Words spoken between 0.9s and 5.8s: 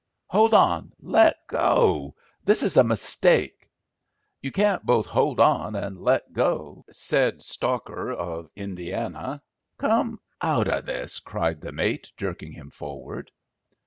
let go. This is a mistake." "You can't both hold on